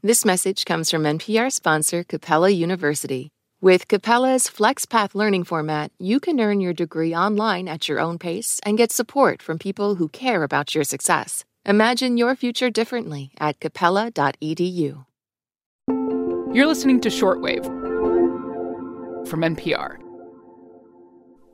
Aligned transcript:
This 0.00 0.24
message 0.24 0.64
comes 0.64 0.92
from 0.92 1.02
NPR 1.02 1.50
sponsor 1.50 2.04
Capella 2.04 2.50
University. 2.50 3.32
With 3.60 3.88
Capella's 3.88 4.44
FlexPath 4.44 5.12
learning 5.12 5.42
format, 5.42 5.90
you 5.98 6.20
can 6.20 6.38
earn 6.38 6.60
your 6.60 6.72
degree 6.72 7.12
online 7.12 7.66
at 7.66 7.88
your 7.88 7.98
own 7.98 8.16
pace 8.16 8.60
and 8.62 8.78
get 8.78 8.92
support 8.92 9.42
from 9.42 9.58
people 9.58 9.96
who 9.96 10.08
care 10.08 10.44
about 10.44 10.72
your 10.72 10.84
success. 10.84 11.44
Imagine 11.66 12.16
your 12.16 12.36
future 12.36 12.70
differently 12.70 13.32
at 13.40 13.58
capella.edu. 13.58 15.04
You're 15.88 16.66
listening 16.68 17.00
to 17.00 17.08
Shortwave 17.08 17.64
from 19.26 19.40
NPR. 19.40 19.96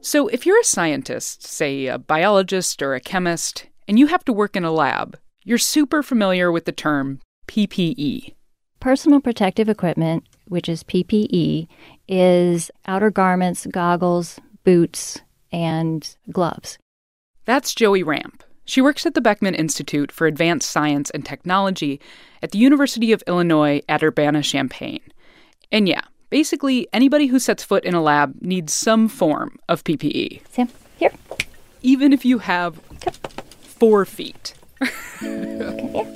So, 0.03 0.29
if 0.29 0.45
you're 0.45 0.61
a 0.61 0.65
scientist, 0.65 1.47
say 1.47 1.87
a 1.87 1.97
biologist 1.97 2.83
or 2.83 2.95
a 2.95 3.01
chemist, 3.01 3.69
and 3.89 3.99
you 3.99 4.09
have 4.09 4.25
to 4.27 4.35
work 4.35 4.55
in 4.55 4.65
a 4.65 4.71
lab, 4.71 5.19
you're 5.45 5.57
super 5.57 6.03
familiar 6.03 6.53
with 6.53 6.67
the 6.67 6.73
term 6.73 7.21
PPE. 7.47 8.35
Personal 8.81 9.21
protective 9.21 9.69
equipment, 9.69 10.25
which 10.47 10.69
is 10.69 10.85
PPE, 10.85 11.67
is 12.07 12.71
outer 12.87 13.11
garments, 13.11 13.67
goggles, 13.67 14.39
boots, 14.65 15.21
and 15.53 16.17
gloves. 16.31 16.79
That's 17.45 17.75
Joey 17.75 18.03
Ramp. 18.03 18.43
She 18.65 18.81
works 18.81 19.05
at 19.05 19.15
the 19.15 19.21
Beckman 19.21 19.55
Institute 19.55 20.11
for 20.11 20.27
Advanced 20.27 20.71
Science 20.71 21.11
and 21.11 21.25
Technology 21.25 22.01
at 22.43 22.51
the 22.53 22.59
University 22.59 23.13
of 23.13 23.23
Illinois 23.27 23.83
at 23.89 24.03
Urbana 24.03 24.43
Champaign. 24.43 25.01
And 25.71 25.89
yeah, 25.89 26.03
basically, 26.31 26.89
anybody 26.93 27.27
who 27.27 27.39
sets 27.39 27.63
foot 27.63 27.85
in 27.85 27.95
a 27.95 28.03
lab 28.03 28.41
needs 28.41 28.73
some 28.73 29.09
form 29.09 29.59
of 29.69 29.85
PPE. 29.85 30.43
Sam, 30.49 30.69
here. 30.97 31.13
Even 31.83 32.13
if 32.13 32.25
you 32.25 32.39
have 32.39 32.77
four 33.61 34.05
feet. 34.05 34.55
Okay, 35.23 36.14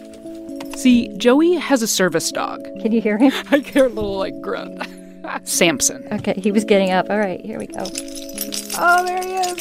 See, 0.78 1.08
Joey 1.16 1.54
has 1.54 1.82
a 1.82 1.88
service 1.88 2.30
dog. 2.30 2.62
Can 2.80 2.92
you 2.92 3.00
hear 3.00 3.18
him? 3.18 3.32
I 3.50 3.58
hear 3.58 3.86
a 3.86 3.88
little 3.88 4.16
like 4.16 4.40
grunt. 4.40 4.80
Sampson. 5.42 6.06
Okay, 6.12 6.34
he 6.36 6.52
was 6.52 6.64
getting 6.64 6.92
up. 6.92 7.10
All 7.10 7.18
right, 7.18 7.44
here 7.44 7.58
we 7.58 7.66
go. 7.66 7.82
Oh, 8.78 9.04
there 9.04 9.20
he 9.20 9.34
is. 9.34 9.58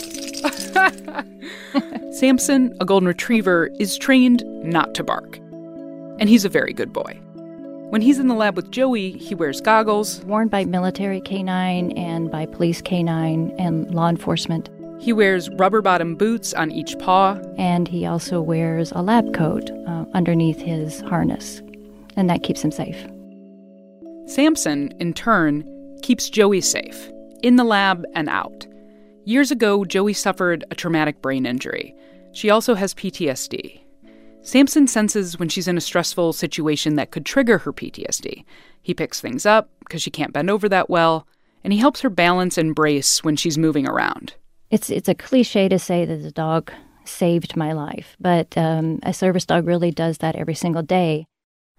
Sampson, 2.19 2.77
a 2.79 2.85
golden 2.85 3.07
retriever, 3.07 3.71
is 3.79 3.97
trained 3.97 4.43
not 4.63 4.93
to 4.93 5.03
bark. 5.03 5.37
And 6.19 6.29
he's 6.29 6.45
a 6.45 6.49
very 6.49 6.71
good 6.71 6.93
boy. 6.93 7.19
When 7.89 8.01
he's 8.01 8.19
in 8.19 8.27
the 8.27 8.35
lab 8.35 8.55
with 8.55 8.69
Joey, 8.69 9.13
he 9.13 9.33
wears 9.33 9.59
goggles. 9.59 10.23
Worn 10.25 10.49
by 10.49 10.65
military 10.65 11.21
canine 11.21 11.93
and 11.93 12.29
by 12.29 12.45
police 12.45 12.79
canine 12.79 13.55
and 13.57 13.89
law 13.89 14.07
enforcement. 14.07 14.69
He 14.99 15.13
wears 15.13 15.49
rubber 15.51 15.81
bottom 15.81 16.15
boots 16.15 16.53
on 16.53 16.71
each 16.71 16.97
paw. 16.99 17.39
And 17.57 17.87
he 17.87 18.05
also 18.05 18.41
wears 18.41 18.91
a 18.91 19.01
lab 19.01 19.33
coat 19.33 19.69
uh, 19.87 20.05
underneath 20.13 20.59
his 20.59 21.01
harness, 21.01 21.61
and 22.15 22.29
that 22.29 22.43
keeps 22.43 22.63
him 22.63 22.71
safe. 22.71 22.97
Sampson, 24.25 24.91
in 24.99 25.13
turn, 25.13 25.63
keeps 26.01 26.29
Joey 26.29 26.61
safe, 26.61 27.09
in 27.43 27.55
the 27.55 27.63
lab 27.63 28.05
and 28.15 28.27
out. 28.27 28.65
Years 29.23 29.51
ago, 29.51 29.85
Joey 29.85 30.13
suffered 30.13 30.65
a 30.71 30.75
traumatic 30.75 31.21
brain 31.21 31.45
injury. 31.45 31.93
She 32.33 32.49
also 32.49 32.75
has 32.75 32.93
PTSD. 32.93 33.81
Sampson 34.41 34.87
senses 34.87 35.37
when 35.37 35.49
she's 35.49 35.67
in 35.67 35.77
a 35.77 35.81
stressful 35.81 36.33
situation 36.33 36.95
that 36.95 37.11
could 37.11 37.25
trigger 37.25 37.57
her 37.59 37.73
PTSD. 37.73 38.45
He 38.81 38.93
picks 38.93 39.19
things 39.19 39.45
up 39.45 39.69
because 39.79 40.01
she 40.01 40.11
can't 40.11 40.33
bend 40.33 40.49
over 40.49 40.69
that 40.69 40.89
well, 40.89 41.27
and 41.63 41.73
he 41.73 41.79
helps 41.79 42.01
her 42.01 42.09
balance 42.09 42.57
and 42.57 42.73
brace 42.73 43.23
when 43.23 43.35
she's 43.35 43.57
moving 43.57 43.87
around. 43.87 44.33
It's 44.69 44.89
it's 44.89 45.09
a 45.09 45.15
cliche 45.15 45.69
to 45.69 45.79
say 45.79 46.05
that 46.05 46.23
the 46.23 46.31
dog 46.31 46.71
saved 47.05 47.55
my 47.55 47.71
life, 47.71 48.17
but 48.19 48.57
um, 48.57 48.99
a 49.03 49.13
service 49.13 49.45
dog 49.45 49.65
really 49.65 49.91
does 49.91 50.17
that 50.17 50.35
every 50.35 50.55
single 50.55 50.83
day. 50.83 51.25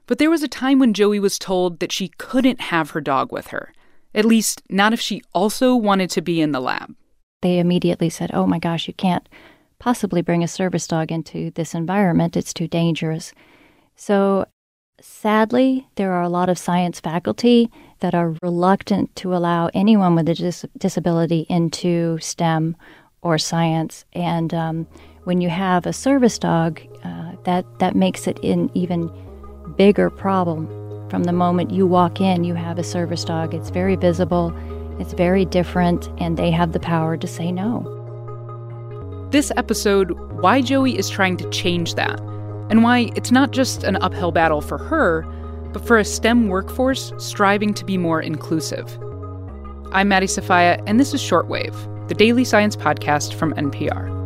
But 0.06 0.18
there 0.18 0.30
was 0.30 0.42
a 0.42 0.48
time 0.48 0.78
when 0.78 0.94
Joey 0.94 1.20
was 1.20 1.38
told 1.38 1.80
that 1.80 1.92
she 1.92 2.08
couldn't 2.08 2.62
have 2.62 2.90
her 2.90 3.00
dog 3.00 3.30
with 3.30 3.48
her. 3.48 3.74
At 4.14 4.24
least, 4.24 4.62
not 4.70 4.94
if 4.94 5.00
she 5.00 5.22
also 5.34 5.76
wanted 5.76 6.08
to 6.10 6.22
be 6.22 6.40
in 6.40 6.52
the 6.52 6.60
lab. 6.60 6.94
They 7.42 7.58
immediately 7.58 8.08
said, 8.08 8.30
Oh 8.32 8.46
my 8.46 8.58
gosh, 8.58 8.88
you 8.88 8.94
can't 8.94 9.28
possibly 9.78 10.22
bring 10.22 10.42
a 10.42 10.48
service 10.48 10.86
dog 10.86 11.12
into 11.12 11.50
this 11.52 11.74
environment. 11.74 12.36
It's 12.36 12.54
too 12.54 12.68
dangerous. 12.68 13.32
So, 13.96 14.46
sadly, 15.00 15.86
there 15.94 16.12
are 16.12 16.22
a 16.22 16.28
lot 16.28 16.48
of 16.48 16.58
science 16.58 17.00
faculty 17.00 17.70
that 18.00 18.14
are 18.14 18.34
reluctant 18.42 19.14
to 19.16 19.34
allow 19.34 19.70
anyone 19.74 20.14
with 20.14 20.28
a 20.28 20.34
dis- 20.34 20.64
disability 20.76 21.46
into 21.48 22.18
STEM 22.18 22.76
or 23.22 23.38
science. 23.38 24.04
And 24.12 24.54
um, 24.54 24.86
when 25.24 25.40
you 25.40 25.48
have 25.48 25.86
a 25.86 25.92
service 25.92 26.38
dog, 26.38 26.80
uh, 27.04 27.32
that 27.44 27.64
that 27.78 27.96
makes 27.96 28.26
it 28.26 28.42
an 28.44 28.70
even 28.74 29.10
bigger 29.76 30.10
problem. 30.10 30.66
From 31.10 31.24
the 31.24 31.32
moment 31.32 31.70
you 31.70 31.86
walk 31.86 32.20
in, 32.20 32.44
you 32.44 32.54
have 32.54 32.78
a 32.78 32.84
service 32.84 33.24
dog. 33.24 33.54
It's 33.54 33.70
very 33.70 33.96
visible, 33.96 34.54
it's 34.98 35.12
very 35.12 35.44
different, 35.44 36.08
and 36.18 36.36
they 36.36 36.50
have 36.50 36.72
the 36.72 36.80
power 36.80 37.16
to 37.16 37.26
say 37.26 37.50
no. 37.50 37.94
This 39.30 39.52
episode, 39.56 40.12
why 40.40 40.60
Joey 40.60 40.96
is 40.98 41.08
trying 41.10 41.36
to 41.38 41.50
change 41.50 41.94
that, 41.94 42.20
and 42.70 42.82
why 42.82 43.10
it's 43.16 43.30
not 43.30 43.50
just 43.50 43.84
an 43.84 43.96
uphill 43.96 44.32
battle 44.32 44.60
for 44.60 44.78
her, 44.78 45.22
but 45.72 45.86
for 45.86 45.98
a 45.98 46.04
STEM 46.04 46.48
workforce 46.48 47.12
striving 47.18 47.74
to 47.74 47.84
be 47.84 47.98
more 47.98 48.20
inclusive. 48.20 48.98
I'm 49.92 50.08
Maddie 50.08 50.26
Sofia, 50.26 50.82
and 50.86 51.00
this 51.00 51.14
is 51.14 51.20
Shortwave, 51.20 52.08
the 52.08 52.14
daily 52.14 52.44
science 52.44 52.76
podcast 52.76 53.34
from 53.34 53.54
NPR. 53.54 54.16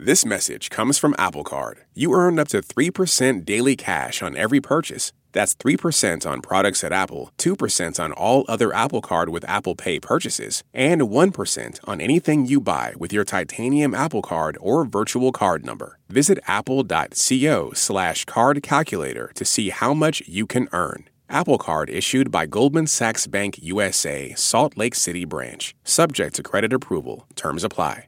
This 0.00 0.24
message 0.24 0.70
comes 0.70 0.96
from 0.96 1.14
Apple 1.18 1.44
Card. 1.44 1.84
You 1.92 2.14
earn 2.14 2.38
up 2.38 2.48
to 2.48 2.62
3% 2.62 3.44
daily 3.44 3.76
cash 3.76 4.22
on 4.22 4.36
every 4.36 4.58
purchase. 4.58 5.12
That's 5.32 5.54
3% 5.54 6.26
on 6.26 6.40
products 6.40 6.82
at 6.84 6.92
Apple, 6.92 7.30
2% 7.38 8.02
on 8.02 8.12
all 8.12 8.44
other 8.48 8.72
Apple 8.74 9.00
Card 9.00 9.28
with 9.28 9.48
Apple 9.48 9.74
Pay 9.74 10.00
purchases, 10.00 10.62
and 10.72 11.02
1% 11.02 11.80
on 11.84 12.00
anything 12.00 12.46
you 12.46 12.60
buy 12.60 12.94
with 12.98 13.12
your 13.12 13.24
titanium 13.24 13.94
Apple 13.94 14.22
Card 14.22 14.56
or 14.60 14.84
virtual 14.84 15.32
card 15.32 15.64
number. 15.64 15.98
Visit 16.08 16.38
apple.co 16.46 17.72
slash 17.72 18.24
card 18.24 18.62
calculator 18.62 19.30
to 19.34 19.44
see 19.44 19.70
how 19.70 19.94
much 19.94 20.22
you 20.26 20.46
can 20.46 20.68
earn. 20.72 21.08
Apple 21.30 21.58
Card 21.58 21.90
issued 21.90 22.30
by 22.30 22.46
Goldman 22.46 22.86
Sachs 22.86 23.26
Bank 23.26 23.58
USA, 23.60 24.32
Salt 24.34 24.78
Lake 24.78 24.94
City 24.94 25.26
branch. 25.26 25.74
Subject 25.84 26.34
to 26.36 26.42
credit 26.42 26.72
approval. 26.72 27.26
Terms 27.34 27.64
apply. 27.64 28.06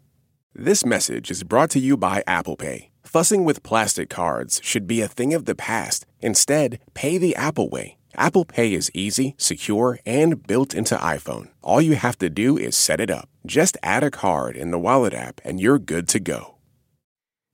This 0.54 0.84
message 0.84 1.30
is 1.30 1.44
brought 1.44 1.70
to 1.70 1.78
you 1.78 1.96
by 1.96 2.24
Apple 2.26 2.56
Pay. 2.56 2.89
Fussing 3.10 3.44
with 3.44 3.64
plastic 3.64 4.08
cards 4.08 4.60
should 4.62 4.86
be 4.86 5.00
a 5.00 5.08
thing 5.08 5.34
of 5.34 5.44
the 5.44 5.56
past. 5.56 6.06
Instead, 6.20 6.78
pay 6.94 7.18
the 7.18 7.34
Apple 7.34 7.68
way. 7.68 7.98
Apple 8.14 8.44
Pay 8.44 8.72
is 8.72 8.88
easy, 8.94 9.34
secure, 9.36 9.98
and 10.06 10.46
built 10.46 10.74
into 10.74 10.94
iPhone. 10.94 11.48
All 11.60 11.80
you 11.80 11.96
have 11.96 12.16
to 12.18 12.30
do 12.30 12.56
is 12.56 12.76
set 12.76 13.00
it 13.00 13.10
up. 13.10 13.28
Just 13.44 13.76
add 13.82 14.04
a 14.04 14.12
card 14.12 14.56
in 14.56 14.70
the 14.70 14.78
Wallet 14.78 15.12
app 15.12 15.40
and 15.42 15.58
you're 15.60 15.80
good 15.80 16.06
to 16.06 16.20
go. 16.20 16.54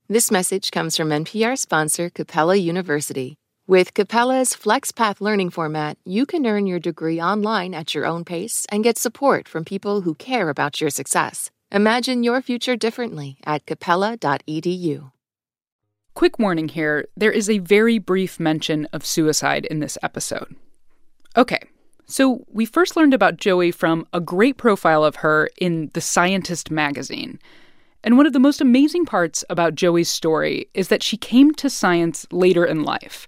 This 0.07 0.29
message 0.29 0.69
comes 0.69 0.95
from 0.95 1.09
NPR 1.09 1.57
sponsor 1.57 2.11
Capella 2.11 2.55
University. 2.55 3.35
With 3.65 3.95
Capella's 3.95 4.53
FlexPath 4.53 5.21
learning 5.21 5.49
format, 5.49 5.97
you 6.05 6.27
can 6.27 6.45
earn 6.45 6.67
your 6.67 6.79
degree 6.79 7.19
online 7.19 7.73
at 7.73 7.95
your 7.95 8.05
own 8.05 8.25
pace 8.25 8.67
and 8.69 8.83
get 8.83 8.99
support 8.99 9.47
from 9.47 9.65
people 9.65 10.01
who 10.01 10.13
care 10.13 10.49
about 10.49 10.79
your 10.79 10.91
success. 10.91 11.49
Imagine 11.71 12.21
your 12.21 12.43
future 12.43 12.75
differently 12.75 13.37
at 13.43 13.65
capella.edu. 13.65 15.11
Quick 16.17 16.39
warning 16.39 16.67
here 16.67 17.07
there 17.15 17.31
is 17.31 17.47
a 17.47 17.59
very 17.59 17.99
brief 17.99 18.39
mention 18.39 18.87
of 18.91 19.05
suicide 19.05 19.67
in 19.67 19.81
this 19.81 19.99
episode. 20.01 20.55
Okay, 21.37 21.59
so 22.07 22.43
we 22.51 22.65
first 22.65 22.95
learned 22.95 23.13
about 23.13 23.37
Joey 23.37 23.69
from 23.69 24.07
a 24.13 24.19
great 24.19 24.57
profile 24.57 25.03
of 25.03 25.17
her 25.17 25.47
in 25.61 25.91
The 25.93 26.01
Scientist 26.01 26.71
magazine. 26.71 27.37
And 28.03 28.17
one 28.17 28.25
of 28.25 28.33
the 28.33 28.39
most 28.39 28.61
amazing 28.61 29.05
parts 29.05 29.45
about 29.47 29.75
Joey's 29.75 30.09
story 30.09 30.67
is 30.73 30.87
that 30.87 31.03
she 31.03 31.17
came 31.17 31.53
to 31.53 31.69
science 31.69 32.25
later 32.31 32.65
in 32.65 32.81
life. 32.81 33.27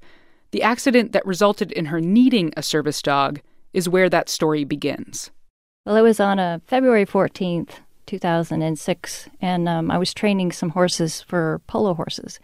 The 0.49 0.63
accident 0.63 1.11
that 1.11 1.27
resulted 1.27 1.71
in 1.71 1.85
her 1.85 2.01
needing 2.01 2.51
a 2.57 2.63
service 2.63 3.03
dog 3.03 3.39
is 3.71 3.87
where 3.87 4.09
that 4.09 4.29
story 4.29 4.63
begins. 4.63 5.29
Well, 5.85 5.95
it 5.95 6.01
was 6.01 6.19
on 6.19 6.39
a 6.39 6.59
February 6.65 7.05
14th, 7.05 7.69
2006, 8.07 9.29
and 9.39 9.69
um, 9.69 9.91
I 9.91 9.99
was 9.99 10.11
training 10.11 10.53
some 10.53 10.71
horses 10.71 11.21
for 11.21 11.61
polo 11.67 11.93
horses. 11.93 12.39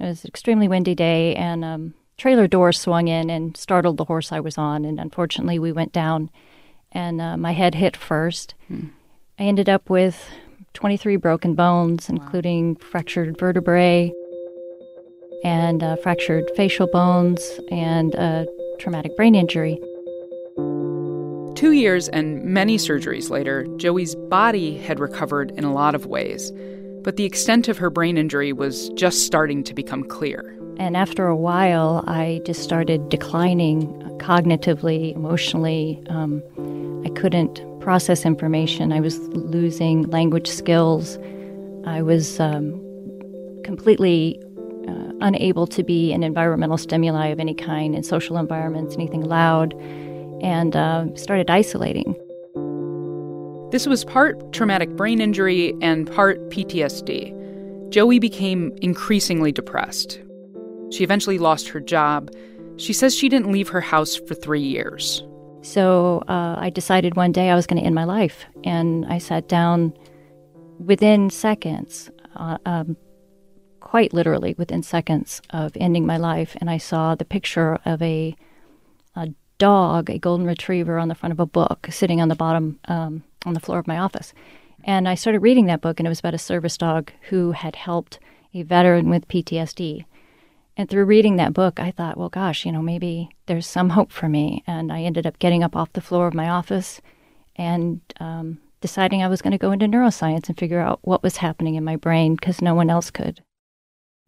It 0.00 0.04
was 0.04 0.24
an 0.24 0.28
extremely 0.28 0.66
windy 0.66 0.94
day, 0.94 1.34
and 1.36 1.64
um, 1.64 1.94
trailer 2.16 2.46
door 2.46 2.72
swung 2.72 3.08
in 3.08 3.28
and 3.28 3.56
startled 3.56 3.98
the 3.98 4.06
horse 4.06 4.32
I 4.32 4.40
was 4.40 4.56
on, 4.56 4.86
and 4.86 4.98
unfortunately, 4.98 5.58
we 5.58 5.72
went 5.72 5.92
down, 5.92 6.30
and 6.90 7.20
uh, 7.20 7.36
my 7.36 7.52
head 7.52 7.74
hit 7.74 7.96
first. 7.96 8.54
Hmm. 8.68 8.86
I 9.38 9.44
ended 9.44 9.68
up 9.68 9.90
with 9.90 10.30
23 10.74 11.16
broken 11.16 11.54
bones, 11.54 12.08
including 12.08 12.74
wow. 12.74 12.86
fractured 12.90 13.38
vertebrae 13.38 14.12
and 15.44 15.82
uh, 15.82 15.96
fractured 15.96 16.50
facial 16.56 16.86
bones 16.86 17.60
and 17.70 18.14
a 18.14 18.46
traumatic 18.78 19.16
brain 19.16 19.34
injury. 19.34 19.78
Two 21.54 21.72
years 21.72 22.08
and 22.08 22.42
many 22.44 22.76
surgeries 22.76 23.28
later, 23.28 23.66
Joey's 23.76 24.14
body 24.14 24.78
had 24.78 24.98
recovered 24.98 25.50
in 25.52 25.64
a 25.64 25.72
lot 25.72 25.94
of 25.94 26.06
ways, 26.06 26.52
but 27.02 27.16
the 27.16 27.24
extent 27.24 27.68
of 27.68 27.78
her 27.78 27.90
brain 27.90 28.16
injury 28.16 28.52
was 28.52 28.88
just 28.90 29.24
starting 29.26 29.64
to 29.64 29.74
become 29.74 30.04
clear. 30.04 30.56
And 30.78 30.96
after 30.96 31.26
a 31.26 31.36
while, 31.36 32.04
I 32.06 32.40
just 32.44 32.62
started 32.62 33.08
declining 33.08 33.86
cognitively, 34.18 35.14
emotionally. 35.14 36.02
Um, 36.08 36.42
I 37.04 37.10
couldn't 37.10 37.60
process 37.80 38.24
information. 38.24 38.92
I 38.92 39.00
was 39.00 39.18
losing 39.28 40.02
language 40.04 40.48
skills. 40.48 41.18
I 41.86 42.02
was 42.02 42.38
um, 42.40 42.72
completely 43.64 44.40
uh, 44.88 45.12
unable 45.20 45.66
to 45.66 45.82
be 45.82 46.12
in 46.12 46.22
environmental 46.22 46.78
stimuli 46.78 47.26
of 47.28 47.40
any 47.40 47.54
kind 47.54 47.94
in 47.94 48.02
social 48.02 48.36
environments, 48.36 48.94
anything 48.94 49.22
loud 49.22 49.74
and 50.42 50.76
uh, 50.76 51.14
started 51.16 51.50
isolating. 51.50 52.14
This 53.70 53.86
was 53.86 54.04
part 54.04 54.52
traumatic 54.52 54.90
brain 54.96 55.20
injury 55.20 55.74
and 55.80 56.10
part 56.10 56.40
PTSD. 56.50 57.90
Joey 57.90 58.18
became 58.18 58.76
increasingly 58.82 59.52
depressed. 59.52 60.20
She 60.90 61.04
eventually 61.04 61.38
lost 61.38 61.68
her 61.68 61.80
job. 61.80 62.30
She 62.76 62.92
says 62.92 63.14
she 63.14 63.28
didn't 63.28 63.52
leave 63.52 63.68
her 63.68 63.80
house 63.80 64.16
for 64.16 64.34
three 64.34 64.62
years. 64.62 65.22
So 65.62 66.24
uh, 66.28 66.56
I 66.58 66.70
decided 66.70 67.16
one 67.16 67.32
day 67.32 67.50
I 67.50 67.54
was 67.54 67.66
going 67.66 67.80
to 67.80 67.86
end 67.86 67.94
my 67.94 68.04
life. 68.04 68.44
And 68.64 69.06
I 69.06 69.18
sat 69.18 69.48
down 69.48 69.92
within 70.78 71.30
seconds, 71.30 72.10
uh, 72.36 72.58
um, 72.64 72.96
quite 73.80 74.12
literally 74.12 74.54
within 74.58 74.82
seconds 74.82 75.42
of 75.50 75.72
ending 75.76 76.06
my 76.06 76.16
life, 76.16 76.56
and 76.60 76.70
I 76.70 76.78
saw 76.78 77.14
the 77.14 77.24
picture 77.24 77.78
of 77.84 78.00
a, 78.02 78.34
a 79.16 79.28
dog, 79.58 80.10
a 80.10 80.18
golden 80.18 80.46
retriever, 80.46 80.98
on 80.98 81.08
the 81.08 81.14
front 81.14 81.32
of 81.32 81.40
a 81.40 81.46
book 81.46 81.88
sitting 81.90 82.20
on 82.20 82.28
the 82.28 82.34
bottom, 82.34 82.78
um, 82.86 83.24
on 83.44 83.54
the 83.54 83.60
floor 83.60 83.78
of 83.78 83.86
my 83.86 83.98
office. 83.98 84.32
And 84.84 85.08
I 85.08 85.14
started 85.14 85.40
reading 85.40 85.66
that 85.66 85.80
book, 85.80 86.00
and 86.00 86.06
it 86.06 86.10
was 86.10 86.20
about 86.20 86.34
a 86.34 86.38
service 86.38 86.78
dog 86.78 87.12
who 87.28 87.52
had 87.52 87.76
helped 87.76 88.18
a 88.54 88.62
veteran 88.62 89.10
with 89.10 89.28
PTSD. 89.28 90.04
And 90.76 90.88
through 90.88 91.04
reading 91.04 91.36
that 91.36 91.52
book, 91.52 91.78
I 91.78 91.90
thought, 91.90 92.16
well, 92.16 92.30
gosh, 92.30 92.64
you 92.64 92.72
know, 92.72 92.80
maybe 92.80 93.30
there's 93.46 93.66
some 93.66 93.90
hope 93.90 94.10
for 94.10 94.28
me. 94.28 94.64
And 94.66 94.92
I 94.92 95.02
ended 95.02 95.26
up 95.26 95.38
getting 95.38 95.62
up 95.62 95.76
off 95.76 95.92
the 95.92 96.00
floor 96.00 96.26
of 96.26 96.34
my 96.34 96.48
office 96.48 97.00
and 97.56 98.00
um, 98.18 98.58
deciding 98.80 99.22
I 99.22 99.28
was 99.28 99.42
going 99.42 99.50
to 99.52 99.58
go 99.58 99.72
into 99.72 99.86
neuroscience 99.86 100.48
and 100.48 100.58
figure 100.58 100.80
out 100.80 101.00
what 101.02 101.22
was 101.22 101.38
happening 101.38 101.74
in 101.74 101.84
my 101.84 101.96
brain 101.96 102.34
because 102.34 102.62
no 102.62 102.74
one 102.74 102.88
else 102.88 103.10
could. 103.10 103.42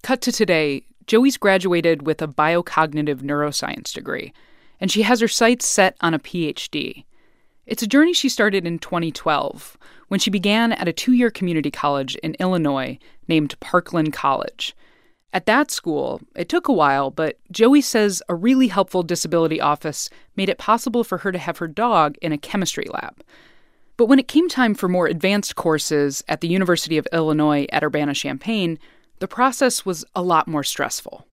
Cut 0.02 0.20
to 0.22 0.32
today, 0.32 0.84
Joey's 1.06 1.38
graduated 1.38 2.06
with 2.06 2.20
a 2.20 2.28
biocognitive 2.28 3.22
neuroscience 3.22 3.92
degree 3.92 4.32
and 4.82 4.90
she 4.90 5.02
has 5.02 5.20
her 5.20 5.28
sights 5.28 5.66
set 5.68 5.96
on 6.00 6.12
a 6.12 6.18
PhD. 6.18 7.04
It's 7.64 7.82
a 7.82 7.86
journey 7.86 8.12
she 8.12 8.28
started 8.28 8.66
in 8.66 8.80
2012 8.80 9.78
when 10.08 10.18
she 10.18 10.30
began 10.30 10.72
at 10.72 10.88
a 10.88 10.92
two 10.92 11.12
year 11.12 11.30
community 11.30 11.70
college 11.70 12.16
in 12.16 12.34
Illinois 12.40 12.98
named 13.28 13.58
Parkland 13.60 14.12
College. 14.12 14.74
At 15.32 15.46
that 15.46 15.70
school, 15.70 16.20
it 16.34 16.48
took 16.48 16.68
a 16.68 16.72
while, 16.72 17.10
but 17.10 17.38
Joey 17.50 17.80
says 17.80 18.22
a 18.28 18.34
really 18.34 18.66
helpful 18.66 19.02
disability 19.02 19.60
office 19.60 20.10
made 20.36 20.48
it 20.48 20.58
possible 20.58 21.04
for 21.04 21.18
her 21.18 21.32
to 21.32 21.38
have 21.38 21.58
her 21.58 21.68
dog 21.68 22.16
in 22.20 22.32
a 22.32 22.38
chemistry 22.38 22.86
lab. 22.92 23.22
But 23.96 24.06
when 24.06 24.18
it 24.18 24.28
came 24.28 24.48
time 24.48 24.74
for 24.74 24.88
more 24.88 25.06
advanced 25.06 25.54
courses 25.54 26.24
at 26.28 26.40
the 26.40 26.48
University 26.48 26.98
of 26.98 27.06
Illinois 27.12 27.66
at 27.72 27.84
Urbana 27.84 28.12
Champaign, 28.12 28.78
the 29.20 29.28
process 29.28 29.86
was 29.86 30.04
a 30.16 30.22
lot 30.22 30.48
more 30.48 30.64
stressful. 30.64 31.26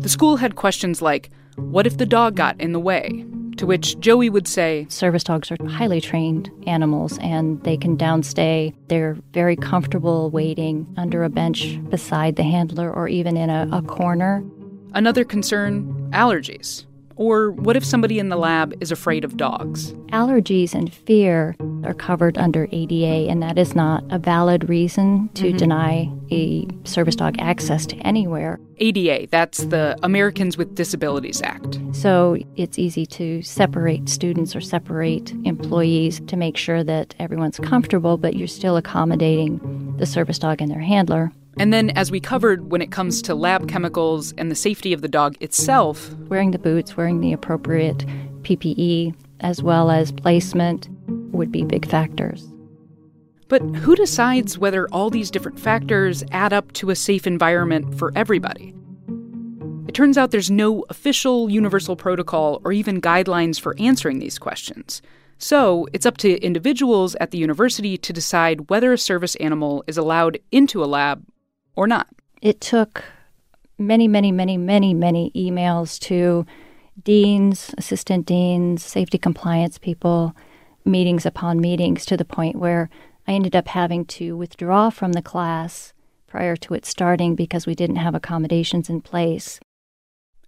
The 0.00 0.08
school 0.08 0.38
had 0.38 0.56
questions 0.56 1.02
like, 1.02 1.30
What 1.56 1.86
if 1.86 1.98
the 1.98 2.06
dog 2.06 2.34
got 2.34 2.58
in 2.60 2.72
the 2.72 2.80
way? 2.80 3.26
To 3.58 3.66
which 3.66 3.98
Joey 4.00 4.30
would 4.30 4.48
say, 4.48 4.86
Service 4.88 5.24
dogs 5.24 5.50
are 5.52 5.56
highly 5.68 6.00
trained 6.00 6.50
animals 6.66 7.18
and 7.18 7.62
they 7.62 7.76
can 7.76 7.96
downstay. 7.96 8.74
They're 8.88 9.16
very 9.32 9.56
comfortable 9.56 10.30
waiting 10.30 10.92
under 10.96 11.22
a 11.22 11.30
bench 11.30 11.78
beside 11.88 12.36
the 12.36 12.42
handler 12.42 12.92
or 12.92 13.08
even 13.08 13.36
in 13.36 13.50
a, 13.50 13.68
a 13.70 13.82
corner. 13.82 14.44
Another 14.92 15.24
concern 15.24 16.10
allergies. 16.12 16.84
Or 17.16 17.50
what 17.52 17.76
if 17.76 17.84
somebody 17.84 18.18
in 18.18 18.28
the 18.28 18.36
lab 18.36 18.74
is 18.80 18.90
afraid 18.90 19.24
of 19.24 19.36
dogs? 19.36 19.92
Allergies 20.12 20.74
and 20.74 20.92
fear 20.92 21.54
are 21.84 21.94
covered 21.94 22.38
under 22.38 22.68
ADA, 22.72 23.30
and 23.30 23.42
that 23.42 23.58
is 23.58 23.74
not 23.74 24.04
a 24.10 24.18
valid 24.18 24.68
reason 24.68 25.28
to 25.34 25.44
mm-hmm. 25.44 25.56
deny 25.56 26.10
a 26.30 26.66
service 26.84 27.16
dog 27.16 27.36
access 27.38 27.86
to 27.86 27.96
anywhere. 27.98 28.58
ADA, 28.78 29.28
that's 29.30 29.64
the 29.66 29.96
Americans 30.02 30.56
with 30.56 30.74
Disabilities 30.74 31.40
Act. 31.42 31.78
So 31.92 32.38
it's 32.56 32.78
easy 32.78 33.06
to 33.06 33.42
separate 33.42 34.08
students 34.08 34.56
or 34.56 34.60
separate 34.60 35.30
employees 35.44 36.20
to 36.26 36.36
make 36.36 36.56
sure 36.56 36.82
that 36.82 37.14
everyone's 37.18 37.58
comfortable, 37.58 38.16
but 38.16 38.34
you're 38.34 38.48
still 38.48 38.76
accommodating 38.76 39.94
the 39.98 40.06
service 40.06 40.38
dog 40.38 40.60
and 40.60 40.70
their 40.70 40.80
handler. 40.80 41.32
And 41.58 41.72
then, 41.72 41.90
as 41.90 42.10
we 42.10 42.20
covered, 42.20 42.70
when 42.70 42.82
it 42.82 42.90
comes 42.90 43.22
to 43.22 43.34
lab 43.34 43.68
chemicals 43.68 44.32
and 44.38 44.50
the 44.50 44.56
safety 44.56 44.92
of 44.92 45.02
the 45.02 45.08
dog 45.08 45.36
itself, 45.40 46.12
wearing 46.28 46.50
the 46.50 46.58
boots, 46.58 46.96
wearing 46.96 47.20
the 47.20 47.32
appropriate 47.32 47.98
PPE, 48.42 49.14
as 49.40 49.62
well 49.62 49.90
as 49.90 50.10
placement, 50.12 50.88
would 51.32 51.52
be 51.52 51.64
big 51.64 51.86
factors. 51.86 52.50
But 53.48 53.62
who 53.76 53.94
decides 53.94 54.58
whether 54.58 54.88
all 54.88 55.10
these 55.10 55.30
different 55.30 55.60
factors 55.60 56.24
add 56.32 56.52
up 56.52 56.72
to 56.72 56.90
a 56.90 56.96
safe 56.96 57.26
environment 57.26 57.96
for 57.98 58.10
everybody? 58.16 58.74
It 59.86 59.94
turns 59.94 60.18
out 60.18 60.30
there's 60.30 60.50
no 60.50 60.84
official 60.88 61.50
universal 61.50 61.94
protocol 61.94 62.60
or 62.64 62.72
even 62.72 63.00
guidelines 63.00 63.60
for 63.60 63.76
answering 63.78 64.18
these 64.18 64.38
questions. 64.38 65.02
So 65.38 65.86
it's 65.92 66.06
up 66.06 66.16
to 66.18 66.40
individuals 66.40 67.14
at 67.20 67.30
the 67.30 67.38
university 67.38 67.96
to 67.98 68.12
decide 68.12 68.70
whether 68.70 68.92
a 68.92 68.98
service 68.98 69.34
animal 69.36 69.84
is 69.86 69.98
allowed 69.98 70.38
into 70.50 70.82
a 70.82 70.86
lab 70.86 71.24
or 71.76 71.86
not? 71.86 72.08
It 72.40 72.60
took 72.60 73.04
many, 73.78 74.08
many, 74.08 74.32
many, 74.32 74.56
many, 74.56 74.94
many 74.94 75.30
emails 75.34 75.98
to 76.00 76.46
deans, 77.02 77.74
assistant 77.76 78.26
deans, 78.26 78.84
safety 78.84 79.18
compliance 79.18 79.78
people, 79.78 80.34
meetings 80.84 81.26
upon 81.26 81.60
meetings 81.60 82.04
to 82.06 82.16
the 82.16 82.24
point 82.24 82.56
where 82.56 82.90
I 83.26 83.32
ended 83.32 83.56
up 83.56 83.68
having 83.68 84.04
to 84.06 84.36
withdraw 84.36 84.90
from 84.90 85.12
the 85.12 85.22
class 85.22 85.92
prior 86.26 86.56
to 86.56 86.74
it 86.74 86.84
starting 86.84 87.34
because 87.34 87.66
we 87.66 87.74
didn't 87.74 87.96
have 87.96 88.14
accommodations 88.14 88.90
in 88.90 89.00
place. 89.00 89.60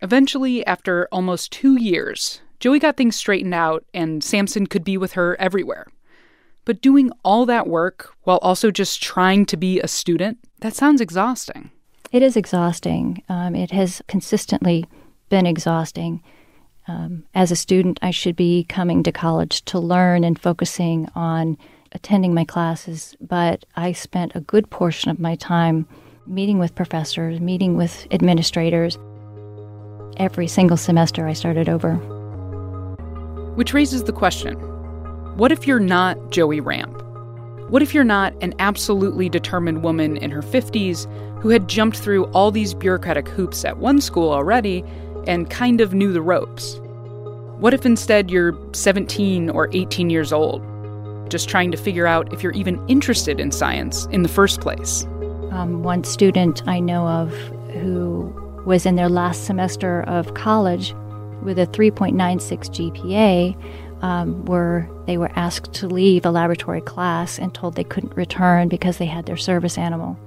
Eventually, 0.02 0.66
after 0.66 1.08
almost 1.10 1.52
two 1.52 1.80
years, 1.80 2.42
Joey 2.60 2.78
got 2.78 2.96
things 2.96 3.16
straightened 3.16 3.54
out 3.54 3.84
and 3.94 4.22
Sampson 4.22 4.66
could 4.66 4.84
be 4.84 4.98
with 4.98 5.12
her 5.12 5.40
everywhere. 5.40 5.86
But 6.66 6.82
doing 6.82 7.10
all 7.24 7.46
that 7.46 7.68
work 7.68 8.12
while 8.24 8.38
also 8.42 8.70
just 8.70 9.02
trying 9.02 9.46
to 9.46 9.56
be 9.56 9.80
a 9.80 9.88
student, 9.88 10.38
that 10.60 10.74
sounds 10.74 11.00
exhausting. 11.00 11.70
It 12.12 12.22
is 12.22 12.36
exhausting. 12.36 13.22
Um, 13.28 13.54
it 13.54 13.70
has 13.70 14.02
consistently 14.08 14.84
been 15.28 15.46
exhausting. 15.46 16.22
Um, 16.88 17.24
as 17.34 17.50
a 17.50 17.56
student, 17.56 17.98
I 18.02 18.10
should 18.10 18.36
be 18.36 18.64
coming 18.64 19.04
to 19.04 19.12
college 19.12 19.64
to 19.66 19.78
learn 19.78 20.24
and 20.24 20.38
focusing 20.38 21.08
on 21.14 21.56
attending 21.92 22.34
my 22.34 22.44
classes, 22.44 23.16
but 23.20 23.64
I 23.76 23.92
spent 23.92 24.34
a 24.34 24.40
good 24.40 24.68
portion 24.68 25.10
of 25.10 25.20
my 25.20 25.36
time 25.36 25.86
meeting 26.26 26.58
with 26.58 26.74
professors, 26.74 27.40
meeting 27.40 27.76
with 27.76 28.08
administrators. 28.10 28.98
Every 30.16 30.48
single 30.48 30.76
semester, 30.76 31.28
I 31.28 31.32
started 31.32 31.68
over. 31.68 31.94
Which 33.54 33.72
raises 33.72 34.04
the 34.04 34.12
question 34.12 34.75
what 35.36 35.52
if 35.52 35.66
you're 35.66 35.78
not 35.78 36.30
Joey 36.30 36.60
Ramp? 36.60 37.02
What 37.68 37.82
if 37.82 37.92
you're 37.92 38.04
not 38.04 38.32
an 38.42 38.54
absolutely 38.58 39.28
determined 39.28 39.82
woman 39.82 40.16
in 40.16 40.30
her 40.30 40.40
50s 40.40 41.04
who 41.42 41.50
had 41.50 41.68
jumped 41.68 41.98
through 41.98 42.24
all 42.28 42.50
these 42.50 42.72
bureaucratic 42.72 43.28
hoops 43.28 43.62
at 43.62 43.76
one 43.76 44.00
school 44.00 44.32
already 44.32 44.82
and 45.26 45.50
kind 45.50 45.82
of 45.82 45.92
knew 45.92 46.10
the 46.10 46.22
ropes? 46.22 46.80
What 47.58 47.74
if 47.74 47.84
instead 47.84 48.30
you're 48.30 48.56
17 48.72 49.50
or 49.50 49.68
18 49.74 50.08
years 50.08 50.32
old, 50.32 50.62
just 51.28 51.50
trying 51.50 51.70
to 51.70 51.76
figure 51.76 52.06
out 52.06 52.32
if 52.32 52.42
you're 52.42 52.52
even 52.52 52.82
interested 52.88 53.38
in 53.38 53.52
science 53.52 54.06
in 54.06 54.22
the 54.22 54.30
first 54.30 54.62
place? 54.62 55.04
Um, 55.50 55.82
one 55.82 56.02
student 56.04 56.66
I 56.66 56.80
know 56.80 57.06
of 57.08 57.30
who 57.74 58.32
was 58.64 58.86
in 58.86 58.96
their 58.96 59.10
last 59.10 59.44
semester 59.44 60.00
of 60.04 60.32
college 60.32 60.94
with 61.42 61.58
a 61.58 61.66
3.96 61.66 62.14
GPA 62.70 63.54
um, 64.02 64.44
were 64.44 64.88
they 65.06 65.18
were 65.18 65.30
asked 65.36 65.72
to 65.74 65.86
leave 65.86 66.26
a 66.26 66.30
laboratory 66.30 66.80
class 66.80 67.38
and 67.38 67.54
told 67.54 67.74
they 67.74 67.84
couldn't 67.84 68.16
return 68.16 68.68
because 68.68 68.98
they 68.98 69.06
had 69.06 69.26
their 69.26 69.36
service 69.36 69.78
animal. 69.78 70.18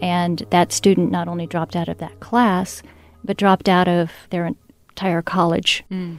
And 0.00 0.44
that 0.50 0.72
student 0.72 1.10
not 1.10 1.28
only 1.28 1.46
dropped 1.46 1.76
out 1.76 1.88
of 1.88 1.98
that 1.98 2.20
class, 2.20 2.82
but 3.24 3.36
dropped 3.36 3.68
out 3.68 3.88
of 3.88 4.10
their 4.30 4.46
entire 4.46 5.22
college. 5.22 5.84
Mm. 5.90 6.18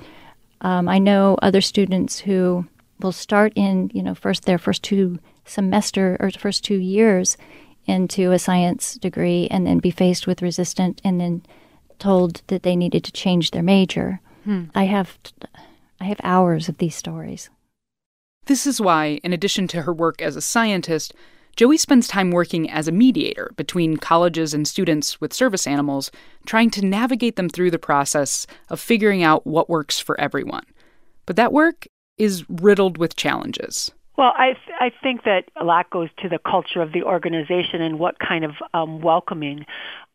Um, 0.61 0.89
I 0.89 0.97
know 0.97 1.37
other 1.41 1.61
students 1.61 2.19
who 2.19 2.65
will 2.99 3.11
start 3.11 3.53
in, 3.55 3.91
you 3.93 4.01
know, 4.01 4.15
first 4.15 4.45
their 4.45 4.57
first 4.57 4.83
two 4.83 5.19
semester 5.45 6.17
or 6.19 6.31
first 6.31 6.63
two 6.63 6.77
years 6.77 7.37
into 7.85 8.31
a 8.31 8.39
science 8.39 8.95
degree 8.95 9.47
and 9.51 9.67
then 9.67 9.77
be 9.79 9.91
faced 9.91 10.25
with 10.25 10.41
resistance 10.41 10.99
and 11.03 11.21
then 11.21 11.43
told 11.99 12.41
that 12.47 12.63
they 12.63 12.75
needed 12.75 13.03
to 13.03 13.11
change 13.11 13.51
their 13.51 13.63
major. 13.63 14.19
Hmm. 14.43 14.65
I 14.73 14.85
have 14.85 15.17
I 16.05 16.09
have 16.09 16.21
hours 16.23 16.69
of 16.69 16.77
these 16.77 16.93
stories. 16.93 17.49
This 18.45 18.67
is 18.67 18.79
why, 18.79 19.19
in 19.23 19.33
addition 19.33 19.67
to 19.69 19.81
her 19.81 19.91
work 19.91 20.21
as 20.21 20.35
a 20.35 20.41
scientist, 20.41 21.15
Joey 21.55 21.77
spends 21.77 22.07
time 22.07 22.29
working 22.29 22.69
as 22.69 22.87
a 22.87 22.91
mediator 22.91 23.51
between 23.55 23.97
colleges 23.97 24.53
and 24.53 24.67
students 24.67 25.19
with 25.19 25.33
service 25.33 25.65
animals, 25.65 26.11
trying 26.45 26.69
to 26.69 26.85
navigate 26.85 27.37
them 27.37 27.49
through 27.49 27.71
the 27.71 27.79
process 27.79 28.45
of 28.69 28.79
figuring 28.79 29.23
out 29.23 29.47
what 29.47 29.67
works 29.67 29.99
for 29.99 30.19
everyone. 30.21 30.67
But 31.25 31.37
that 31.37 31.51
work 31.51 31.87
is 32.19 32.47
riddled 32.49 32.99
with 32.99 33.15
challenges. 33.15 33.91
Well, 34.15 34.33
I 34.37 34.53
th- 34.53 34.77
I 34.79 34.91
think 35.01 35.23
that 35.23 35.45
a 35.59 35.63
lot 35.65 35.89
goes 35.89 36.09
to 36.21 36.29
the 36.29 36.37
culture 36.37 36.83
of 36.83 36.91
the 36.91 37.01
organization 37.01 37.81
and 37.81 37.97
what 37.97 38.19
kind 38.19 38.45
of 38.45 38.51
um, 38.75 39.01
welcoming 39.01 39.65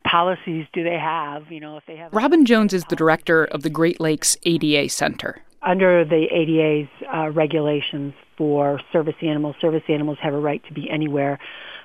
policies 0.05 0.67
do 0.73 0.85
they 0.85 0.99
have. 1.01 1.51
You 1.51 1.59
know, 1.59 1.79
if 1.79 1.85
they 1.87 1.97
have. 1.97 2.13
Robin 2.13 2.47
Jones 2.47 2.73
is 2.73 2.85
the 2.85 2.95
director 2.95 3.45
of 3.47 3.65
the 3.65 3.71
Great 3.71 3.99
Lakes 3.99 4.37
ADA 4.45 4.89
Center. 4.89 5.43
Under 5.63 6.05
the 6.07 6.25
ADA's 6.31 6.89
uh, 7.13 7.31
regulations 7.31 8.15
for 8.39 8.81
service 8.93 9.15
animals, 9.21 9.57
service 9.61 9.83
animals 9.89 10.17
have 10.23 10.33
a 10.33 10.39
right 10.39 10.63
to 10.69 10.73
be 10.73 10.89
anywhere 10.89 11.39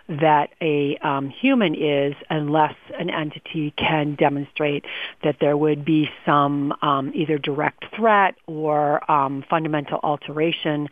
that 0.07 0.51
a 0.61 0.97
um, 0.97 1.29
human 1.29 1.73
is 1.73 2.13
unless 2.29 2.75
an 2.99 3.09
entity 3.09 3.73
can 3.75 4.15
demonstrate 4.15 4.85
that 5.23 5.37
there 5.41 5.57
would 5.57 5.83
be 5.83 6.09
some 6.25 6.73
um, 6.81 7.11
either 7.15 7.37
direct 7.37 7.85
threat 7.95 8.35
or 8.45 9.09
um, 9.11 9.43
fundamental 9.49 9.99
alteration 10.03 10.87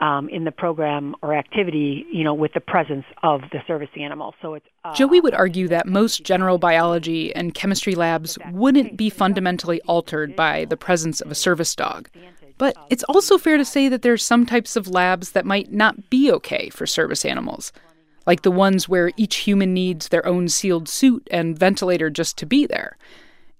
um, 0.00 0.28
in 0.28 0.44
the 0.44 0.50
program 0.50 1.14
or 1.22 1.34
activity, 1.34 2.06
you 2.12 2.24
know, 2.24 2.34
with 2.34 2.52
the 2.54 2.60
presence 2.60 3.06
of 3.22 3.42
the 3.52 3.62
service 3.66 3.90
animal. 3.96 4.34
So 4.42 4.54
it's 4.54 4.66
uh, 4.84 4.94
Joey 4.94 5.20
would 5.20 5.34
argue 5.34 5.68
that 5.68 5.86
most 5.86 6.24
general 6.24 6.58
biology 6.58 7.34
and 7.34 7.54
chemistry 7.54 7.94
labs 7.94 8.36
wouldn't 8.50 8.96
be 8.96 9.10
fundamentally 9.10 9.80
altered 9.82 10.34
by 10.34 10.64
the 10.64 10.76
presence 10.76 11.20
of 11.20 11.30
a 11.30 11.34
service 11.34 11.74
dog. 11.74 12.08
But 12.58 12.74
it's 12.88 13.04
also 13.04 13.36
fair 13.36 13.58
to 13.58 13.64
say 13.64 13.88
that 13.88 14.02
there 14.02 14.14
are 14.14 14.18
some 14.18 14.46
types 14.46 14.76
of 14.76 14.88
labs 14.88 15.32
that 15.32 15.44
might 15.44 15.72
not 15.72 16.08
be 16.08 16.32
okay 16.32 16.70
for 16.70 16.86
service 16.86 17.24
animals 17.24 17.70
like 18.26 18.42
the 18.42 18.50
ones 18.50 18.88
where 18.88 19.12
each 19.16 19.36
human 19.36 19.72
needs 19.72 20.08
their 20.08 20.26
own 20.26 20.48
sealed 20.48 20.88
suit 20.88 21.26
and 21.30 21.58
ventilator 21.58 22.10
just 22.10 22.36
to 22.38 22.46
be 22.46 22.66
there. 22.66 22.96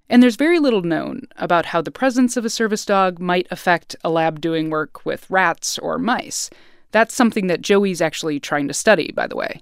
And 0.09 0.21
there's 0.23 0.35
very 0.35 0.59
little 0.59 0.83
known 0.83 1.23
about 1.35 1.67
how 1.67 1.81
the 1.81 1.91
presence 1.91 2.37
of 2.37 2.45
a 2.45 2.49
service 2.49 2.85
dog 2.85 3.19
might 3.19 3.47
affect 3.51 3.95
a 4.03 4.09
lab 4.09 4.39
doing 4.39 4.69
work 4.69 5.05
with 5.05 5.29
rats 5.29 5.77
or 5.77 5.97
mice. 5.97 6.49
That's 6.91 7.15
something 7.15 7.47
that 7.47 7.61
Joey's 7.61 8.01
actually 8.01 8.39
trying 8.39 8.67
to 8.67 8.73
study, 8.73 9.11
by 9.13 9.27
the 9.27 9.35
way. 9.35 9.61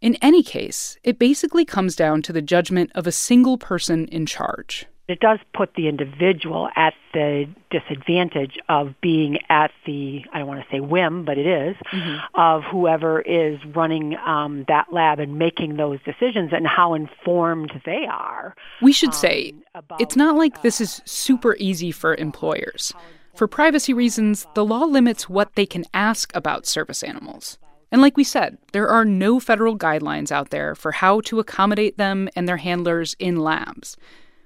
In 0.00 0.16
any 0.20 0.42
case, 0.42 0.98
it 1.02 1.18
basically 1.18 1.64
comes 1.64 1.96
down 1.96 2.20
to 2.22 2.32
the 2.32 2.42
judgment 2.42 2.90
of 2.94 3.06
a 3.06 3.12
single 3.12 3.56
person 3.56 4.06
in 4.08 4.26
charge. 4.26 4.86
It 5.06 5.20
does 5.20 5.38
put 5.52 5.74
the 5.74 5.86
individual 5.86 6.70
at 6.76 6.94
the 7.12 7.46
disadvantage 7.70 8.58
of 8.70 8.94
being 9.02 9.38
at 9.50 9.70
the, 9.84 10.24
I 10.32 10.38
don't 10.38 10.48
want 10.48 10.62
to 10.62 10.66
say 10.74 10.80
whim, 10.80 11.26
but 11.26 11.36
it 11.36 11.46
is, 11.46 11.76
mm-hmm. 11.92 12.40
of 12.40 12.62
whoever 12.64 13.20
is 13.20 13.58
running 13.74 14.16
um, 14.26 14.64
that 14.68 14.92
lab 14.92 15.18
and 15.18 15.38
making 15.38 15.76
those 15.76 15.98
decisions 16.04 16.52
and 16.52 16.66
how 16.66 16.94
informed 16.94 17.72
they 17.84 18.06
are. 18.10 18.56
We 18.80 18.92
should 18.92 19.10
um, 19.10 19.14
say 19.14 19.54
about, 19.74 20.00
it's 20.00 20.16
not 20.16 20.36
like 20.36 20.62
this 20.62 20.80
is 20.80 21.02
super 21.04 21.54
easy 21.58 21.92
for 21.92 22.14
employers. 22.14 22.94
For 23.36 23.46
privacy 23.46 23.92
reasons, 23.92 24.46
the 24.54 24.64
law 24.64 24.84
limits 24.84 25.28
what 25.28 25.54
they 25.54 25.66
can 25.66 25.84
ask 25.92 26.34
about 26.34 26.66
service 26.66 27.02
animals. 27.02 27.58
And 27.92 28.00
like 28.00 28.16
we 28.16 28.24
said, 28.24 28.56
there 28.72 28.88
are 28.88 29.04
no 29.04 29.38
federal 29.38 29.76
guidelines 29.76 30.32
out 30.32 30.48
there 30.48 30.74
for 30.74 30.92
how 30.92 31.20
to 31.22 31.40
accommodate 31.40 31.98
them 31.98 32.28
and 32.34 32.48
their 32.48 32.56
handlers 32.56 33.14
in 33.18 33.36
labs 33.36 33.98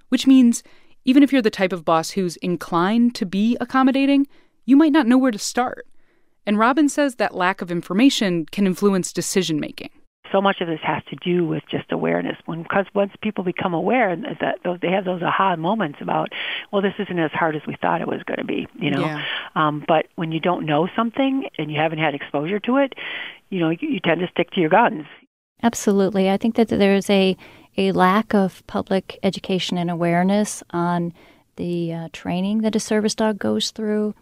which 0.09 0.27
means 0.27 0.63
even 1.05 1.23
if 1.23 1.33
you're 1.33 1.43
the 1.43 1.51
type 1.51 1.73
of 1.73 1.85
boss 1.85 2.11
who's 2.11 2.37
inclined 2.37 3.15
to 3.15 3.27
be 3.27 3.57
accommodating, 3.61 4.27
you 4.65 4.77
might 4.77 4.93
not 4.93 5.07
know 5.07 5.19
where 5.19 5.31
to 5.31 5.39
start. 5.39 5.87
And 6.47 6.59
Robin 6.59 6.89
says 6.89 7.17
that 7.17 7.35
lack 7.35 7.61
of 7.61 7.71
information 7.71 8.47
can 8.47 8.67
influence 8.67 9.13
decision 9.13 9.61
making. 9.61 9.91
So 10.31 10.43
much 10.43 10.61
of 10.61 10.69
this 10.69 10.81
has 10.83 11.03
to 11.11 11.17
do 11.17 11.47
with 11.47 11.63
just 11.71 11.91
awareness. 11.91 12.37
When 12.45 12.63
because 12.63 12.85
once 12.95 13.13
people 13.23 13.45
become 13.45 13.73
aware 13.73 14.15
that 14.17 14.57
those, 14.65 14.79
they 14.81 14.91
have 14.91 15.05
those 15.07 15.23
aha 15.23 15.57
moments 15.57 15.99
about, 16.03 16.29
well, 16.71 16.83
this 16.83 16.93
isn't 16.99 17.19
as 17.19 17.31
hard 17.33 17.57
as 17.57 17.63
we 17.67 17.77
thought 17.81 18.03
it 18.03 18.09
was 18.09 18.23
going 18.25 18.39
to 18.39 18.45
be, 18.45 18.67
you 18.79 18.91
know. 18.91 19.01
Yeah. 19.01 19.25
Um, 19.55 19.85
but 19.89 20.07
when 20.17 20.33
you 20.33 20.41
don't 20.41 20.67
know 20.67 20.89
something 20.95 21.49
and 21.59 21.71
you 21.71 21.79
haven't 21.79 21.99
had 21.99 22.15
exposure 22.15 22.61
to 22.61 22.77
it, 22.77 22.95
you 23.49 23.61
know, 23.61 23.71
you, 23.71 23.89
you 23.89 24.01
tend 24.01 24.21
to 24.21 24.29
stick 24.29 24.51
to 24.51 24.61
your 24.61 24.71
guns. 24.71 25.07
Absolutely, 25.63 26.31
I 26.31 26.37
think 26.37 26.57
that 26.57 26.69
there's 26.69 27.09
a 27.09 27.37
a 27.79 27.93
lack 27.93 28.35
of 28.35 28.67
public 28.67 29.19
education 29.23 29.79
and 29.79 29.91
awareness 29.91 30.63
on 30.71 31.15
the 31.57 31.93
uh, 31.93 32.09
training 32.13 32.63
that 32.63 32.77
a 32.77 32.81
service 32.81 33.15
dog 33.15 33.39
goes 33.39 33.71
through. 33.71 34.15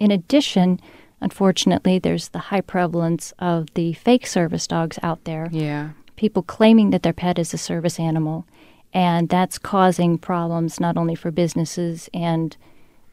In 0.00 0.10
addition, 0.10 0.80
unfortunately, 1.20 2.00
there's 2.00 2.28
the 2.28 2.40
high 2.50 2.60
prevalence 2.60 3.32
of 3.38 3.72
the 3.74 3.92
fake 3.94 4.26
service 4.26 4.66
dogs 4.66 4.98
out 5.02 5.24
there. 5.24 5.48
Yeah. 5.52 5.90
People 6.16 6.42
claiming 6.42 6.90
that 6.90 7.04
their 7.04 7.12
pet 7.12 7.38
is 7.38 7.54
a 7.54 7.58
service 7.58 8.00
animal. 8.00 8.46
And 8.92 9.28
that's 9.28 9.58
causing 9.58 10.18
problems 10.18 10.78
not 10.78 10.96
only 10.96 11.14
for 11.14 11.30
businesses 11.30 12.08
and 12.12 12.56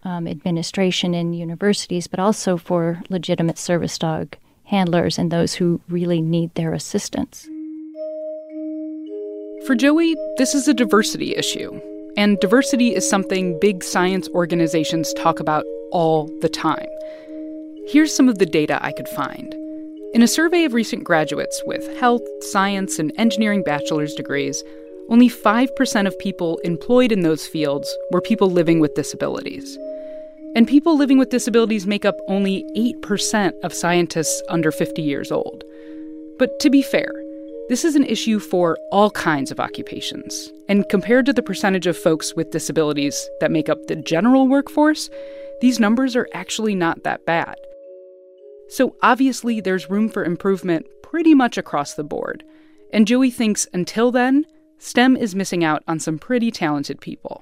um, 0.04 0.28
administration 0.28 1.14
in 1.14 1.34
universities, 1.34 2.08
but 2.08 2.20
also 2.20 2.58
for 2.58 3.04
legitimate 3.10 3.58
service 3.58 3.98
dog 3.98 4.36
handlers 4.66 5.20
and 5.20 5.32
those 5.32 5.56
who 5.56 5.82
really 5.90 6.22
need 6.22 6.54
their 6.56 6.74
assistance. 6.74 7.48
For 9.68 9.76
Joey, 9.76 10.16
this 10.38 10.56
is 10.56 10.68
a 10.68 10.74
diversity 10.74 11.36
issue. 11.36 11.80
And 12.18 12.40
diversity 12.40 12.96
is 12.96 13.08
something 13.08 13.60
big 13.60 13.84
science 13.84 14.28
organizations 14.30 15.14
talk 15.14 15.40
about 15.40 15.66
all 15.92 16.28
the 16.42 16.50
time. 16.50 16.88
Here's 17.88 18.14
some 18.14 18.28
of 18.28 18.40
the 18.40 18.48
data 18.48 18.84
I 18.84 18.92
could 18.92 19.08
find. 19.10 19.54
In 20.16 20.24
a 20.24 20.28
survey 20.28 20.64
of 20.64 20.74
recent 20.74 21.04
graduates 21.04 21.62
with 21.68 21.88
health, 22.00 22.24
science, 22.42 22.98
and 22.98 23.14
engineering 23.18 23.62
bachelor's 23.62 24.16
degrees, 24.16 24.64
only 25.10 25.30
5% 25.30 26.08
of 26.08 26.18
people 26.18 26.58
employed 26.64 27.12
in 27.12 27.22
those 27.22 27.46
fields 27.46 27.96
were 28.10 28.20
people 28.20 28.50
living 28.50 28.80
with 28.80 28.96
disabilities. 28.96 29.78
And 30.56 30.68
people 30.68 30.98
living 30.98 31.20
with 31.20 31.30
disabilities 31.30 31.86
make 31.86 32.04
up 32.04 32.18
only 32.28 32.66
8% 32.76 33.54
of 33.64 33.76
scientists 33.76 34.42
under 34.50 34.72
50 34.72 35.04
years 35.04 35.32
old. 35.32 35.64
But 36.40 36.60
to 36.62 36.72
be 36.72 36.82
fair, 36.82 37.12
this 37.72 37.86
is 37.86 37.96
an 37.96 38.04
issue 38.04 38.38
for 38.38 38.78
all 38.92 39.10
kinds 39.12 39.50
of 39.50 39.58
occupations. 39.58 40.52
And 40.68 40.90
compared 40.90 41.26
to 41.28 41.32
the 41.32 41.42
percentage 41.42 41.88
of 41.88 41.98
folks 41.98 42.36
with 42.36 42.52
disabilities 42.52 43.30
that 43.40 43.50
make 43.50 43.70
up 43.70 43.88
the 43.88 43.96
general 43.96 44.50
workforce, 44.50 45.10
these 45.62 45.80
numbers 45.80 46.14
are 46.18 46.28
actually 46.34 46.76
not 46.76 47.06
that 47.06 47.26
bad. 47.26 47.56
So 48.68 48.98
obviously, 49.02 49.62
there's 49.62 49.90
room 49.90 50.10
for 50.10 50.26
improvement 50.26 50.86
pretty 51.02 51.34
much 51.34 51.58
across 51.58 51.94
the 51.94 52.04
board. 52.04 52.44
And 52.92 53.08
Joey 53.08 53.32
thinks 53.32 53.66
until 53.74 54.12
then, 54.12 54.46
STEM 54.78 55.16
is 55.16 55.34
missing 55.34 55.64
out 55.64 55.82
on 55.88 55.98
some 55.98 56.20
pretty 56.20 56.52
talented 56.52 57.00
people. 57.00 57.42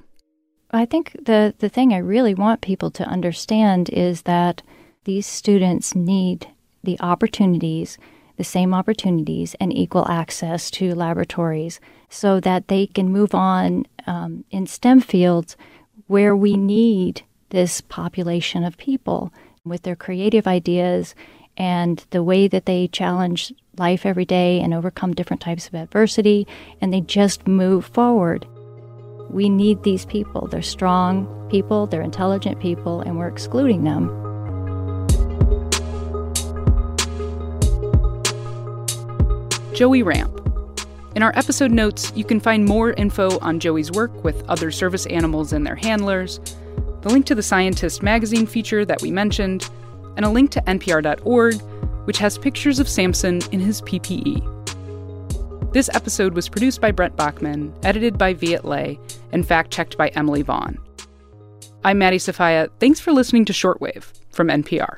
I 0.70 0.86
think 0.86 1.18
the, 1.20 1.56
the 1.58 1.70
thing 1.70 1.92
I 1.92 1.98
really 1.98 2.36
want 2.36 2.62
people 2.62 2.92
to 2.92 3.04
understand 3.04 3.90
is 3.90 4.22
that 4.24 4.62
these 5.06 5.26
students 5.26 5.96
need 5.96 6.50
the 6.84 7.00
opportunities 7.00 7.98
the 8.40 8.44
same 8.46 8.74
opportunities 8.74 9.54
and 9.60 9.76
equal 9.76 10.08
access 10.08 10.72
to 10.72 10.96
laboratories 10.96 11.82
so 12.10 12.40
that 12.40 12.70
they 12.70 12.88
can 12.88 13.12
move 13.12 13.36
on 13.36 13.86
um, 14.08 14.46
in 14.50 14.66
STEM 14.66 15.02
fields 15.02 15.58
where 16.08 16.34
we 16.34 16.56
need 16.56 17.22
this 17.50 17.82
population 17.82 18.64
of 18.64 18.78
people 18.78 19.34
with 19.66 19.82
their 19.82 19.96
creative 19.96 20.48
ideas 20.48 21.16
and 21.58 22.06
the 22.12 22.24
way 22.24 22.48
that 22.48 22.66
they 22.66 22.88
challenge 22.88 23.54
life 23.78 24.06
every 24.06 24.24
day 24.24 24.62
and 24.62 24.74
overcome 24.74 25.14
different 25.14 25.42
types 25.42 25.68
of 25.68 25.76
adversity 25.76 26.48
and 26.80 26.94
they 26.94 27.02
just 27.02 27.46
move 27.46 27.88
forward. 27.88 28.48
We 29.30 29.50
need 29.50 29.84
these 29.84 30.06
people. 30.06 30.48
They're 30.48 30.62
strong 30.62 31.28
people, 31.52 31.88
they're 31.88 32.02
intelligent 32.02 32.62
people, 32.62 33.02
and 33.02 33.18
we're 33.18 33.28
excluding 33.28 33.84
them. 33.84 34.19
Joey 39.80 40.04
Ramp. 40.04 40.42
In 41.16 41.24
our 41.24 41.32
episode 41.38 41.72
notes, 41.72 42.12
you 42.14 42.26
can 42.26 42.42
find 42.42 42.66
more 42.66 42.92
info 42.92 43.40
on 43.40 43.62
Joey's 43.62 43.90
work 43.90 44.26
with 44.26 44.44
other 44.50 44.72
service 44.72 45.06
animals 45.06 45.54
and 45.54 45.66
their 45.66 45.78
handlers, 45.78 46.42
the 47.00 47.08
link 47.08 47.26
to 47.28 47.34
the 47.34 47.42
Scientist 47.42 48.04
magazine 48.04 48.46
feature 48.46 48.84
that 48.84 49.02
we 49.02 49.10
mentioned, 49.10 49.70
and 50.18 50.26
a 50.26 50.30
link 50.30 50.52
to 50.52 50.62
npr.org, 50.64 51.62
which 52.04 52.18
has 52.18 52.38
pictures 52.38 52.82
of 52.82 52.90
Sampson 52.90 53.40
in 53.54 53.62
his 53.62 53.82
PPE. 53.84 55.72
This 55.72 55.90
episode 55.94 56.34
was 56.34 56.50
produced 56.50 56.82
by 56.82 56.92
Brent 56.92 57.16
Baughman, 57.16 57.74
edited 57.82 58.18
by 58.18 58.34
Viet 58.34 58.66
Le, 58.66 58.98
and 59.32 59.48
fact 59.48 59.72
checked 59.72 59.98
by 59.98 60.10
Emily 60.10 60.42
Vaughn. 60.42 60.78
I'm 61.86 62.00
Maddie 62.00 62.20
Sofia. 62.20 62.68
Thanks 62.82 63.00
for 63.00 63.14
listening 63.14 63.46
to 63.46 63.54
Shortwave 63.54 64.12
from 64.30 64.50
NPR. 64.50 64.98